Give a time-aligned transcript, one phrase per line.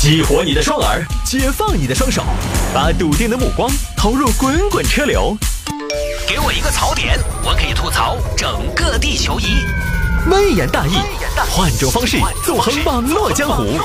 [0.00, 2.22] 激活你的双耳，解放你的双手，
[2.72, 5.36] 把笃定的目光投入滚滚车流。
[6.24, 9.66] 给我一个槽点，我可以吐槽整个地球仪。
[10.30, 10.92] 微言大义，
[11.50, 13.76] 换种方式纵横网络江湖。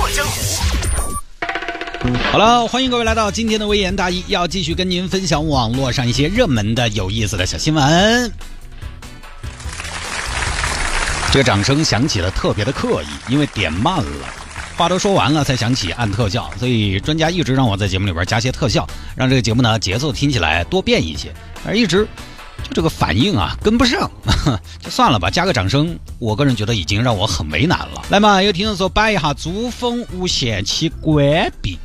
[2.32, 8.32] 好了，欢迎各位来到今天的微言大义，要继续跟您分享网络上一些热门的、有意思的小新闻。
[11.32, 14.28] 这个掌声响起了特别的刻意，因为点慢了，
[14.84, 21.34] 话都说完了才想起按特效，所以专家一直让我在节目里边加些特效，让这个节目呢节奏听起来多变一些。
[21.66, 22.06] 而一直
[22.64, 24.12] 就这个反应啊跟不上，
[24.82, 28.04] 就算了吧，加个掌声，我个人觉得已经让我很为难了。
[28.10, 31.80] 来嘛，有听众说摆一下珠峰无限期关闭，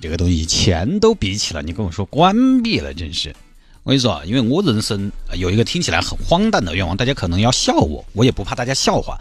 [0.00, 3.36] 这个东西钱都闭起了，你跟我说关闭了，真是。
[3.82, 9.20] 我跟你说，因为我人生有一个听起来很荒诞的愿望，大家可能要笑我，我也不怕大家笑话。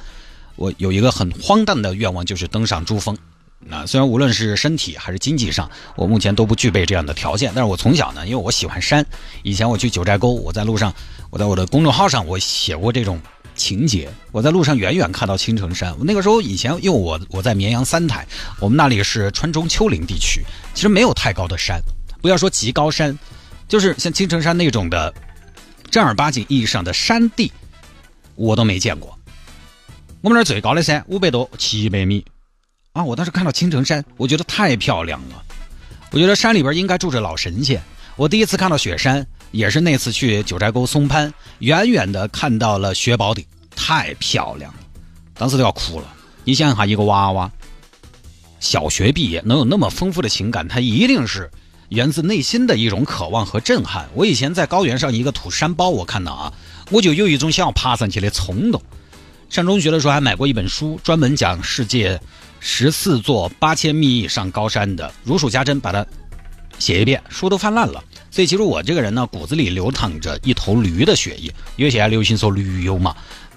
[0.61, 3.17] 我有一个很荒诞的愿望，就是登上珠峰。
[3.63, 9.03] 那虽然无论是身体还是经济上，我目前都不具备这样的条件，但是我从小呢，因为我喜欢山，
[9.41, 10.93] 以前我去九寨沟，我在路上，
[11.31, 13.19] 我在我的公众号上我写过这种
[13.55, 14.07] 情节。
[14.31, 18.27] 我在路上远远看到青城山，那个时候以前因为我我在绵阳三台，
[18.59, 20.43] 我们那里是川中丘陵地区，
[20.75, 21.81] 其实没有太高的山，
[22.21, 23.17] 不要说极高山。
[23.67, 25.13] 就是像青城山那种的
[25.89, 27.51] 正儿八经意义上的山地，
[28.35, 29.17] 我都没见过。
[30.21, 32.23] 我们那儿最高的山五百多、七百米
[32.93, 33.03] 啊！
[33.03, 35.43] 我当时看到青城山，我觉得太漂亮了。
[36.11, 37.81] 我觉得山里边应该住着老神仙。
[38.15, 43.43] 我第一次看到雪山，也是那次去九寨沟松潘，远远的看到了雪宝顶，
[43.75, 44.79] 太漂亮了，
[45.33, 46.13] 当时都要哭了。
[46.43, 47.51] 你想想，一个娃娃
[48.59, 51.49] 小学毕业能有那么丰富的情感，他一定是。
[51.89, 54.07] 源自内心的一种渴望和震撼。
[54.13, 56.53] 我以前在高原上一个土山包，我看到啊，
[56.89, 58.81] 我就有一种想要爬上去的冲动。
[59.51, 62.17] 上中学的时候还买过一本书，专门讲世界
[62.61, 66.05] 十四座八千米以上高山的，如数家珍，把它
[66.79, 68.01] 写一遍，书都翻烂了。
[68.31, 73.13] 所以其实我这个人呢，骨子里流淌着一头驴的血液，因为现在流行说驴友嘛。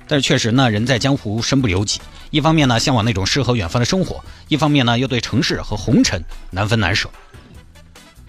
[0.09, 2.01] 但是确实呢，人在江湖身不由己，
[2.31, 7.09] 一方面呢向往那种诗和远方的生活，一方面呢又对城市和红尘难分难舍。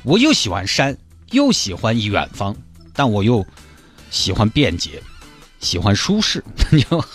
[0.03, 0.95] 我又喜欢山，
[1.31, 2.55] 又喜欢远方，
[2.93, 3.43] 但我又
[4.11, 5.01] 喜欢便捷，
[5.59, 7.03] 喜欢舒适，就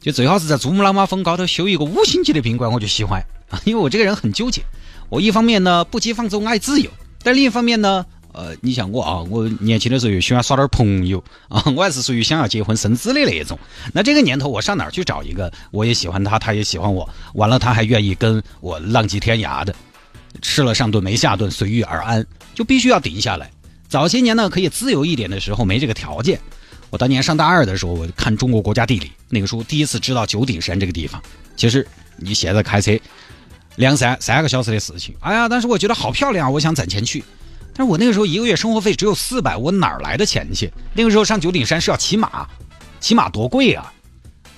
[0.00, 3.20] 就最好是在珠穆朗玛峰高头修一个五星级的宾馆，我就喜欢
[3.50, 3.60] 啊！
[3.66, 4.62] 因为我这个人很纠结，
[5.08, 6.90] 我一方面呢不羁放纵爱自由，
[7.22, 13.58] 但另一方面呢，呃，你像我啊，我年轻的时候又喜欢耍点朋友啊，我还是属于想要结婚生子的那一种。
[13.92, 19.74] 那这个年头我上哪儿去找一个我也喜欢他，他也喜欢我，完了他还愿意跟我浪迹天涯的？
[20.42, 23.50] 吃了上顿没下顿，随遇而安，就必须要顶下来。
[23.88, 26.38] 早些年呢，可以自由一点的时候，没这个条件。
[26.90, 31.22] 我当年上大二的时候，我看《中国国家地理》那个书，第一次知道九鼎山这个地方。
[31.56, 32.98] 其实你现在开车
[33.76, 37.22] 两三三个小时的事情，哎呀，但是我觉得好漂亮，我想攒钱去。
[37.74, 40.72] 但是我那个时候一个月生活费只有四百，我哪儿来的钱去？
[40.94, 42.48] 那个时候上九鼎山是要骑马，
[42.98, 43.92] 骑马多贵啊！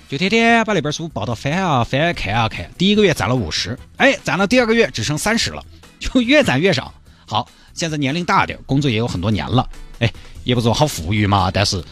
[0.09, 5.63] 就天天把那本书抱到翻啊翻看啊看，第一个月攒了五十，哎，攒了第二个月只剩三十了，
[5.99, 6.93] 就越攒越少。
[7.27, 9.69] 好，现在年龄大点，工作也有很多年了，
[9.99, 10.11] 哎，
[10.45, 11.85] 也不说好富裕嘛，但是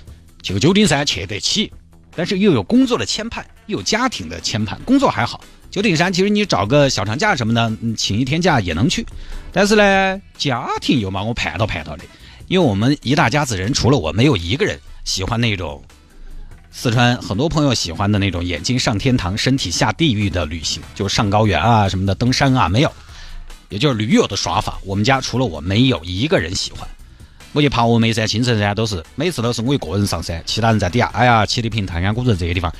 [0.42, 1.72] 去个九鼎山去得起，
[2.14, 4.76] 但是又有工作的牵绊，又有家庭的牵绊。
[4.84, 5.40] 工作还好，
[5.70, 9.04] 九鼎山其实你找个小长假什么的，你请一天假也能去，
[9.52, 12.04] 但是呢，家庭又把我盼到盼到的，
[12.46, 15.82] 因为我们一大家子人，除了我，没有一个人喜欢那种。
[16.70, 22.92] 四川很多朋友喜欢的那种眼睛上天堂、身体下地狱的旅行，就上高原啊什么的，登山啊没有，
[23.70, 24.78] 也就是驴友的耍法。
[24.84, 26.86] 我们家除了我，没有一个人喜欢。
[27.52, 31.06] 我去爬峨眉山、青城山都是每次都是我一个人上山，其他人在底下。
[31.14, 32.72] 哎呀，七里坪、太阳古镇这些地方，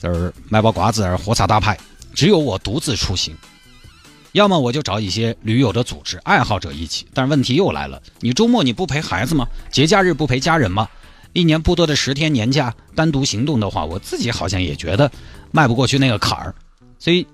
[0.00, 1.78] 这儿买包瓜子，儿喝茶打牌，
[2.12, 3.34] 只有我独自出行。
[4.32, 7.06] 要么我就找一些驴友的组织爱好者一起。
[7.14, 9.46] 但问题又来了，你周末你不陪孩子吗？
[9.70, 10.86] 节假日不陪家人吗？
[11.32, 15.10] 一年不多的十天年假，单独行动的话，我自己好像也觉得
[15.52, 16.54] 迈不过去那个坎儿。
[16.98, 17.26] 所以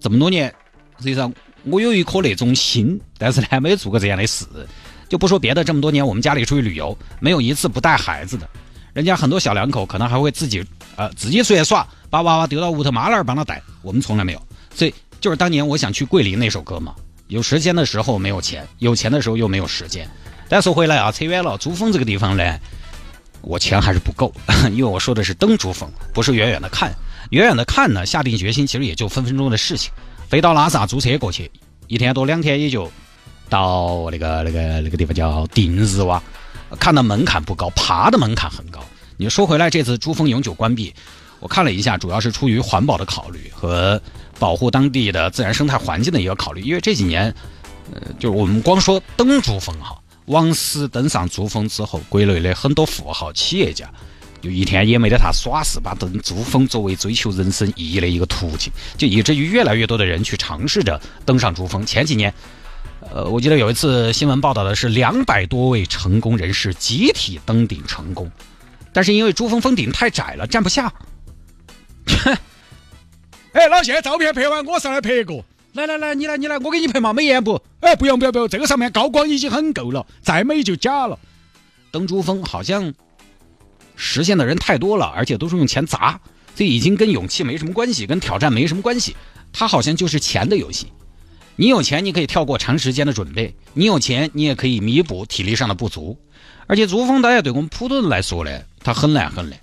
[0.00, 0.52] 这么多年，
[0.98, 1.32] 实际上
[1.64, 4.44] 我有一颗那种心，但是呢，没有做过这样的事。
[5.08, 8.48] 就不说别的，这么多年我们家里出去旅游，没有一次不带孩子的。
[8.92, 10.64] 人家很多小两口可能还会自己
[10.96, 13.62] 呃自己出去耍，把娃娃丢到屋头，妈老儿帮他带。
[13.82, 14.42] 我们从来没有。
[14.74, 16.94] 所以就是当年我想去桂林那首歌嘛，
[17.28, 20.08] 有时间的时候没有钱，有钱的时候又没有时间。
[20.48, 22.58] 但说回来啊，扯远了，珠峰这个地方呢。
[23.42, 24.32] 我钱还是不够，
[24.72, 26.92] 因为我说的是登珠峰，不是远远的看。
[27.30, 29.92] 远远的看呢，下定决心其实也就分分钟的事情。
[30.28, 31.48] 飞到拉萨租车过去，
[31.86, 32.90] 一天多两天也就
[33.48, 36.20] 到那个那个那个地方叫定日洼。
[36.78, 38.80] 看的门槛不高，爬的门槛很高。
[39.16, 40.92] 你说回来，这次珠峰永久关闭，
[41.40, 44.00] 我看了一下，主要是出于环保的考虑和
[44.38, 46.60] 保护当地的自然生态环境的一个考虑。
[46.62, 47.32] 因为这几年，
[47.92, 49.96] 呃，就是我们光说登珠峰哈，
[50.26, 53.88] 王石登上珠峰之后，国内的很多富豪企业家。
[54.42, 61.84] 就一天也没得他耍事，把登珠峰作为追求人生意义的一个途径，就以至于越来越多的人去尝试着登上珠峰。
[61.86, 62.32] 前几年，
[63.12, 68.30] 呃，我记得有一次新闻报道的是两百多位成功人士集体登顶成功，
[68.92, 70.92] 但是因为珠峰峰顶太窄了，站不下。
[73.52, 75.42] 哎，老谢，照片拍完，我上来拍一个。
[75.72, 77.62] 来来来，你来你来，我给你拍嘛，美颜不？
[77.80, 81.18] 哎，不用不用不用，这个上面高光已经很够了，再美就假了。
[81.90, 82.92] 登珠峰好像。
[83.98, 86.20] 实现的人太多了，而且都是用钱砸，
[86.54, 89.16] 这已经跟勇气没什么关系，跟挑战没什么关系。
[89.54, 90.92] 它好像就是钱的游戏。
[91.56, 96.18] 你有钱，你可以跳过长时间的准备；你有钱，你也可以弥补体力上的不足。
[96.66, 98.50] 而且珠峰，大家对我们普通人来说呢，
[98.80, 99.58] 它很难很难。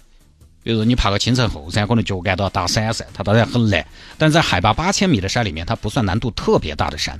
[0.63, 3.85] 比如说你爬个青城后山，可能脚感都要打闪闪，它当然很难。
[4.17, 7.19] 但在海拔八千米的山里面，它不算难度特别大的山。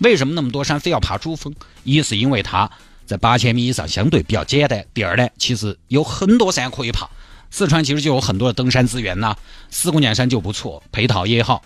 [0.00, 1.54] 为什么那么多山非要爬珠峰？
[1.84, 2.70] 一是因为它。
[3.06, 4.82] 在八千米以上相对比较简单。
[4.94, 7.08] 第二呢，其实有很多山可以爬。
[7.50, 9.36] 四川其实就有很多的登山资源呐，
[9.70, 11.62] 四姑娘山就不错，配套也好。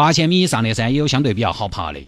[0.00, 2.00] 八千米以上的山也有相对比较好爬的，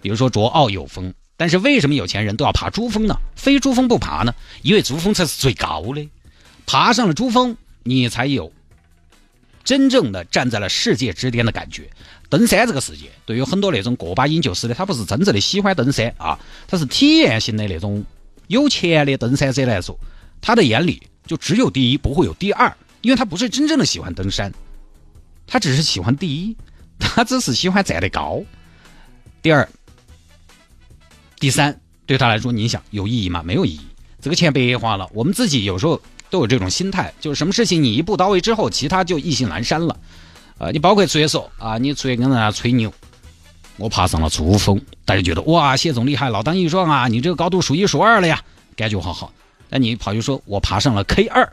[0.00, 1.12] 比如说卓奥有峰。
[1.36, 3.14] 但是为什么有钱人都要爬珠峰呢？
[3.36, 4.34] 非珠峰不爬呢？
[4.62, 6.08] 因为珠峰才是最高的，
[6.64, 8.50] 爬上了珠峰，你才有
[9.64, 11.90] 真正的站在了世界之巅的感觉。
[12.30, 18.02] 登山这个世界，对于很多那种过把瘾就是的，他不是真正的喜欢登山啊，他是体验型的那种
[18.46, 19.94] 有钱的登山者来说，
[20.40, 24.50] 他的眼里就只有第一，不会有第二，因为他不是真正的喜欢登山，
[25.46, 26.56] 他只是喜欢第一，
[27.14, 28.42] 他只是喜欢站得高。
[29.40, 29.68] 第二、
[31.38, 33.40] 第三，对他来说，你想有意义吗？
[33.44, 33.80] 没有意义，
[34.20, 35.08] 这个钱白花了。
[35.14, 39.96] 我们自己有时候都有这种心态，就是什么事情你一步到位之后，其他就意兴阑珊了。
[40.58, 42.92] 呃，你包括出去说啊，你出去跟人家吹牛，
[43.76, 48.42] 我爬上了珠峰，大家觉得哇，谢总厉害，老当益壮啊，你这个高度数一数二了呀，
[48.74, 49.32] 感觉好好。
[49.68, 51.52] 那你跑去说我爬上了 K 二，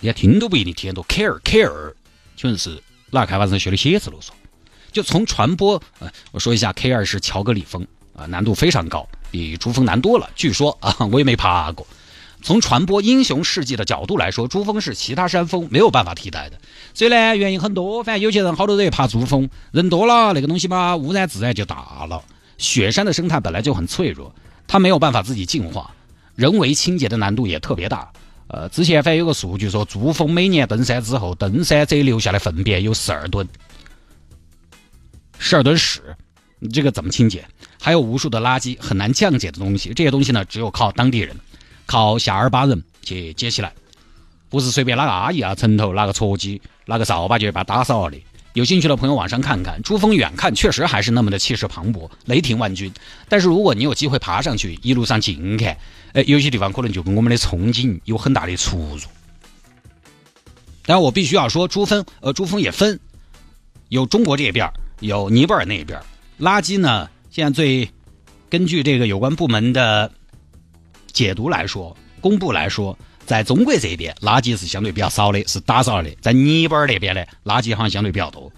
[0.00, 1.94] 连听都不一定听得懂 K 二 K 二，
[2.36, 4.30] 请问是哪个开发商学的写字楼嗦？
[4.96, 10.26] 就从传播，呃，我说一下 K 二是乔格里峰啊，难度非常高，比珠峰难多了。
[10.34, 11.86] 据说 啊，我也没爬过。
[12.40, 16.58] 从传播英雄事迹的角度来说，珠峰是其他山峰没有办法替代的。
[16.94, 22.22] 所以呢，原因很多，反正有些人好多人爬珠峰，人多了那个东西嘛，污染自然就大了。
[22.56, 24.34] 雪山的生态本来就很脆弱，
[24.66, 25.90] 它没有办法自己净化，
[26.36, 28.10] 人为清洁的难度也特别大。
[28.48, 33.46] 呃，之前反正有个数据说，珠峰每年登山之后，登山者留下的粪便有十二吨，
[35.38, 36.00] 十二吨屎，
[36.58, 37.44] 你这个怎么清洁？
[37.80, 41.36] 还有无数的垃圾，很难降解的东西，这些东西呢，只有靠当地人。
[41.84, 43.72] 靠夏尔巴人去接起来，
[44.48, 48.20] 不是随便哪个阿姨啊、城头拿个撮箕、拿个扫把就把打扫了的。
[48.54, 52.92] 有兴趣的朋友网上看看，珠峰远看确实还是那么的气势磅礴、雷霆万钧。
[53.28, 55.76] 但是如果你有机会爬上去，一路上近看，
[56.14, 59.02] 哎，有些地方可能就跟我们的憧憬有很大的出入。
[60.86, 62.98] 但我必须要说，珠峰，呃，珠峰也分，
[63.90, 66.00] 有中国这边儿，有尼泊尔那边。
[66.38, 67.88] 垃圾呢，现在最
[68.48, 70.10] 根据这个有关部门的。
[71.12, 78.52] 解读来说，公布来说，在中国这边垃圾是相对比较少的，是打扫的；在尼泊尔那边呢，垃圾好像相对比较多。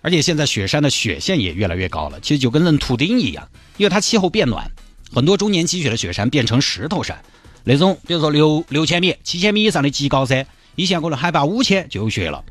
[0.00, 3.46] 而且现在雪山的雪线也越来越高了，其实就跟人图钉一样，
[3.76, 4.66] 因为它气候变暖，
[5.12, 7.22] 很多终年积雪的雪山变成石头山。
[7.64, 10.46] 那种比如说六六千米、七千米以上的极高山，
[10.76, 12.42] 以前可能海拔五千就有雪了，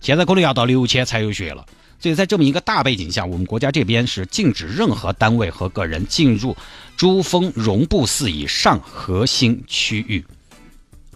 [0.00, 1.66] 现在可能要到六千才有雪了。
[2.00, 6.56] 所以在这么一个大背景下，我们国家这边是禁止任何单位和个人进入
[6.96, 10.24] 珠峰绒布寺以上核心区域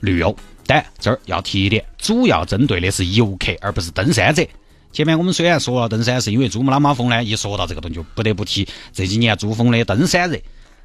[0.01, 0.37] 旅游。
[0.67, 4.45] 但这儿要提一点，主要针对的是游客，而不是登山者。
[4.93, 10.39] 前面我们虽然说了登山，是因为珠穆朗玛峰呢，一说到这个东西就不得不提这几年珠峰的登山热。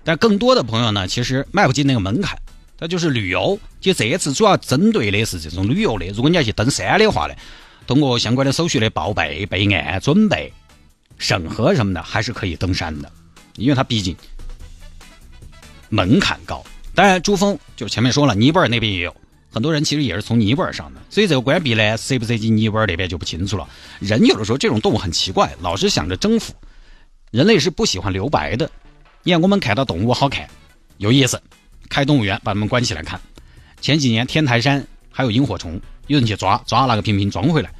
[0.03, 2.37] 但更多的朋友呢，其实迈不进那个门槛，
[2.79, 3.59] 那就是旅游。
[3.81, 6.05] 就这一次主要针对的是这种旅游的。
[6.07, 7.33] 如果你要去登山的话呢？
[7.87, 10.51] 通过相关的手续的报备、备案、准备、
[11.17, 13.09] 审核什么的，还是可以登山的，
[13.55, 14.15] 因为它毕竟
[15.89, 16.63] 门槛高。
[16.93, 19.15] 当然，珠峰就前面说了，尼泊尔那边也有
[19.53, 21.01] 很多人，其实也是从尼泊尔上的。
[21.09, 23.67] 所以这个关闭呢，涉不涉及尼泊尔那边就不清楚了。
[23.99, 26.53] 人有的时候这种动物很奇怪，老是想着征服。
[27.31, 28.69] 人类是不喜欢留白的。
[29.23, 30.49] 你看，我们看到动物好看，
[30.97, 31.41] 有意思，
[31.87, 33.19] 开动物园把它们关起来看。
[33.79, 37.71] 前几年天台山还有萤火虫，有人去抓，抓那个瓶瓶装回来。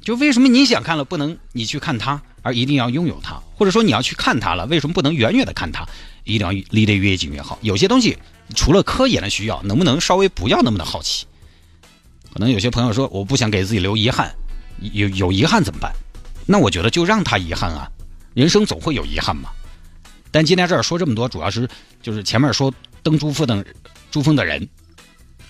[0.00, 3.40] 就为什么你想看了不能你去看它，而一定要拥有它？
[3.56, 5.84] 或者说你要去看它了，为什么不能远远的看它？
[6.24, 7.58] 一定要离得越近越好。
[7.62, 8.16] 有些东西
[8.54, 11.26] 除了科研的需要，能不能稍微不要那么的好奇？
[12.32, 14.32] 可能有些朋友说，我不想给自己留遗憾，
[14.92, 15.92] 有有遗憾怎么办？
[16.46, 17.90] 那我觉得就让他遗憾啊，
[18.34, 19.50] 人生总会有遗憾嘛。
[20.30, 21.68] 但今天这儿说这么多，主要是
[22.02, 23.64] 就是前面说登珠峰的
[24.10, 24.68] 珠峰的人，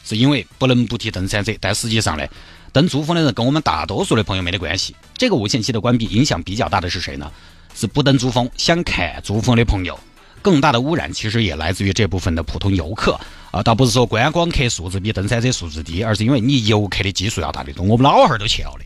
[0.07, 2.25] 是因为不能不提登山者，但实际上呢，
[2.73, 4.95] 登珠峰的人跟我们大多数的朋友没得关系。
[5.19, 7.31] 这个无限期的关闭影响比较大的是谁呢？
[7.75, 9.99] 是不登珠峰想看珠峰的朋友。
[10.41, 13.19] 更大的污染其实也来自于这部分的普通游客
[13.51, 17.85] 啊，倒不是说观光客素质比登山者素质低，而是因为你游客的基数要大得多。
[17.85, 18.85] 我们老汉儿都去了的。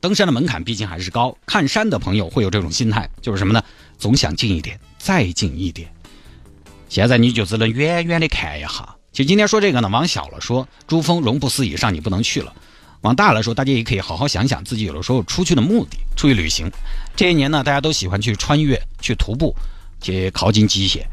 [0.00, 3.62] 登山的门槛毕竟还是高，看山的朋友会有这种心态，就是什么呢？
[3.96, 5.90] 总想近一点，再近一点。
[6.88, 8.96] 现在你就只能远远的看一下。
[9.12, 12.52] 其实今天说这个呢，往小了说，珠峰容不思以上你不能去了；
[13.00, 16.70] 往大了说，大家也可以好好想想自己有的时候出去的目的，出去旅行。
[17.16, 19.54] 这些年呢，大家都喜欢去穿越、去徒步、
[20.00, 21.04] 去靠近极限，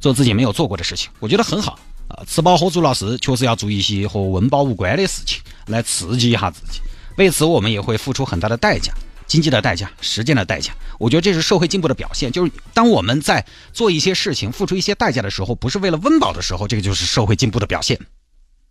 [0.00, 2.22] 做自己没有做过的事情，我觉得很好啊。
[2.26, 6.80] 吃饱喝足了事，确实要做一些和温饱无关的事情，来刺激一下自己。
[7.16, 8.92] 为此，我们也会付出很大的代价，
[9.26, 10.74] 经济的代价、时间的代价。
[10.98, 12.30] 我觉得这是社会进步的表现。
[12.30, 18.00] 就是当我们在做一些事情、付出一些代价的时候，不是为了温饱的时候，这个就是社会进步的表现。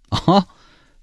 [0.09, 0.47] 啊，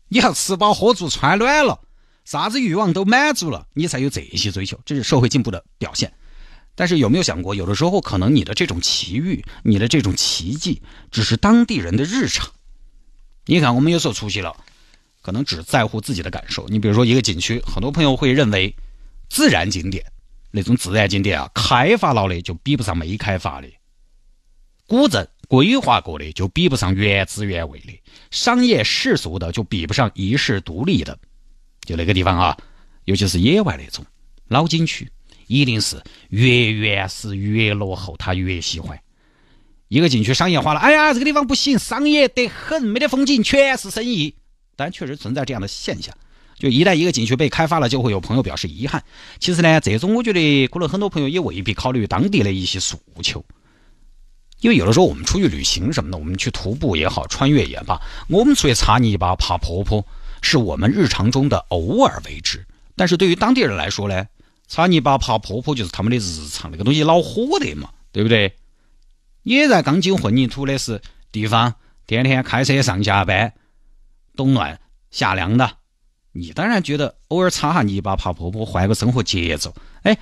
[0.09, 1.81] 你要吃饱喝足、穿暖了，
[2.25, 6.13] 啥子欲望都满足了，你才有这些追求，这是社会进步的表现。
[6.75, 12.51] 但是有没有想过，有的时候可能你的这种奇遇、你的这种奇迹，只是当地人的日常。
[13.47, 14.57] 你看，我们有所出息了。
[15.23, 16.67] 可能只在乎自己的感受。
[16.69, 18.75] 你比如说一个景区，很多朋友会认为，
[19.31, 20.05] 自然景点
[20.51, 23.69] 那种自然景点啊，开发了的就比不上没开发的，
[24.87, 31.19] 古镇规划过的就比不上原汁原味的，商业世俗的就比不上遗世独立的。
[31.83, 32.59] 就那个地方啊，
[33.05, 34.05] 尤其是野外那种
[34.49, 35.11] 老景区，
[35.47, 39.01] 一定是越原始越落后，他越喜欢。
[39.89, 44.35] 一个景区商业化了，哎呀，这个地方不行，商业得很，没得风景，全是生意。
[44.77, 46.17] 但确实存在这样的现象，
[46.61, 49.03] 就一旦一个景区被开发了，就会有朋友表示遗憾。
[49.41, 53.43] 其实呢，这种我觉得可能很多朋友也未必考虑当地的一些诉求，
[54.61, 60.07] 因为有的时候我们出去旅行什么的，我们去徒步也好，穿越也罢，我们出去擦泥巴、爬坡坡，
[60.43, 62.65] 是我们日常中的偶尔为之。
[62.95, 64.27] 但是对于当地人来说呢，
[64.69, 68.55] 擦泥巴、爬坡坡就是他们的日常，那个东西恼火的嘛，对不对？
[69.43, 71.01] 也在钢筋混凝土的是
[71.33, 71.75] 地方，
[72.07, 73.55] 天天开车上下班。
[74.37, 74.79] 冬暖
[75.11, 75.71] 夏凉的，
[76.33, 80.17] 你当然觉得偶尔擦下泥巴爬坡坡，换个生活节奏，哎，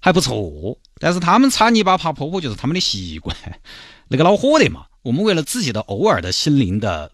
[0.00, 0.76] 还不错。
[0.98, 3.36] 但是他们擦泥巴爬坡坡就是他们的习惯，
[4.08, 4.86] 那个恼火的嘛。
[5.02, 7.12] 我们为了自己的偶尔的心灵的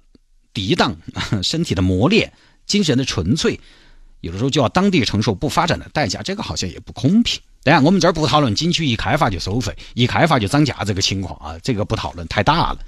[0.54, 0.96] 涤荡、
[1.42, 2.32] 身体的磨练、
[2.64, 3.60] 精神的纯粹，
[4.20, 7.40] 有的时候就要当地承受不发展的代价，这个好像也不公平。
[7.62, 12.78] 当然，我们这儿不讨论景区一开发就收费、一开发就涨价这个情况啊，这个不讨论，太大了。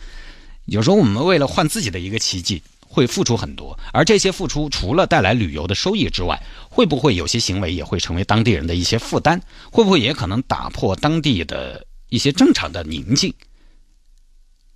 [0.64, 2.62] 有时候我们为了换自己的一个奇迹。
[2.92, 9.40] 会付出很多，而这些付出除了带来旅游的收益之外，会不会有些行为也会成为当地人的一些负担？
[9.70, 13.32] 会不会也可能打破当地的一些正常的宁静？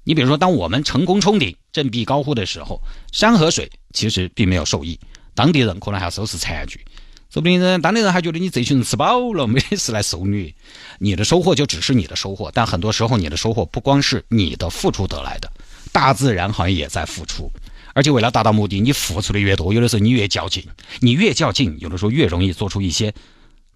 [0.02, 2.80] 你比如说，当我们成功冲顶、振臂高呼的时候，
[3.12, 4.98] 山和水其实并没有受益，
[5.34, 6.80] 当地人可能还要收拾残局，
[7.28, 10.54] 说不定人当地人还觉得你这群人吃饱了，没事来受虐。
[11.00, 15.52] 你的收获就只是你的收获，但很多时候你的收获不光是你的付出得来的，
[15.92, 17.50] 大自然好像也在付出。
[17.96, 20.62] 而且为了达到目的，你付出的越多，有的时候你越较劲，
[21.00, 23.10] 你越较劲，有的时候越容易做出一些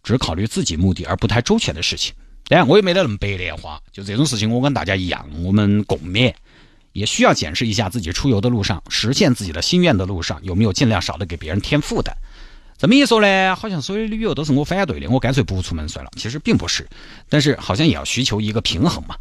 [0.02, 2.12] 只考虑自己目的而不太周全的事情。
[2.44, 6.34] 当然，我也没得那么白莲花，就这种事情，我跟大家一样，我们共勉，
[6.92, 12.14] 也需要检视一下自己出游的路上，实现自己的心愿的路上，有没有尽量少的给别人添负担。
[12.76, 16.10] 这么一说呢，好像所有旅游都是我反对的，我干脆不出门算了。
[16.18, 16.86] 其实并不是，
[17.30, 19.16] 但是好像也要需求一个平衡嘛。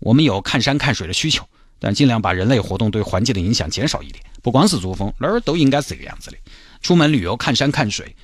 [0.00, 1.46] 我们有看山看水的需求。
[1.84, 6.36] 但尽量把人类活动对环境的影响减少一点，不光是珠峰，哪儿都应该是这个样子的。
[6.82, 8.14] 出门旅游看山看水，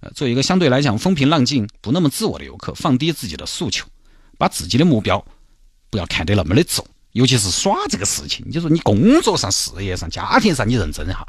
[0.00, 3.86] 呃，做一个相对来讲风平浪静、不那么自我的游客，放低自己的诉求，
[4.36, 5.24] 把自己的目标
[5.88, 11.26] 不要看得那么的重，尤其是耍这个事情，你说你工作上、事业上、家庭上你认真哈，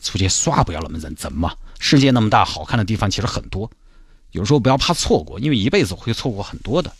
[0.00, 1.54] 出去耍不要那么认真嘛。
[1.78, 3.70] 世界那么大，好看的地方其实很多，
[4.30, 6.90] 有时候不要怕错过，因为一辈子会错过很多的。